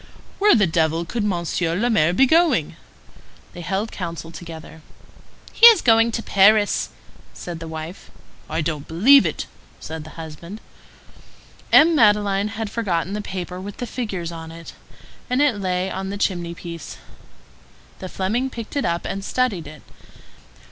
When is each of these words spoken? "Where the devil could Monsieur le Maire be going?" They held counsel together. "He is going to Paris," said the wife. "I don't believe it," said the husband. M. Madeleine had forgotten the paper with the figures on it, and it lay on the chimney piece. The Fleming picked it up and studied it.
"Where 0.39 0.55
the 0.55 0.65
devil 0.65 1.05
could 1.05 1.23
Monsieur 1.23 1.75
le 1.75 1.87
Maire 1.87 2.11
be 2.11 2.25
going?" 2.25 2.75
They 3.53 3.61
held 3.61 3.91
counsel 3.91 4.31
together. 4.31 4.81
"He 5.53 5.67
is 5.67 5.83
going 5.83 6.11
to 6.13 6.23
Paris," 6.23 6.89
said 7.35 7.59
the 7.59 7.67
wife. 7.67 8.09
"I 8.49 8.61
don't 8.61 8.87
believe 8.87 9.27
it," 9.27 9.45
said 9.79 10.03
the 10.03 10.17
husband. 10.17 10.59
M. 11.71 11.93
Madeleine 11.95 12.47
had 12.47 12.71
forgotten 12.71 13.13
the 13.13 13.21
paper 13.21 13.61
with 13.61 13.77
the 13.77 13.85
figures 13.85 14.31
on 14.31 14.51
it, 14.51 14.73
and 15.29 15.39
it 15.39 15.59
lay 15.61 15.91
on 15.91 16.09
the 16.09 16.17
chimney 16.17 16.55
piece. 16.55 16.97
The 17.99 18.09
Fleming 18.09 18.49
picked 18.49 18.75
it 18.75 18.85
up 18.85 19.05
and 19.05 19.23
studied 19.23 19.67
it. 19.67 19.83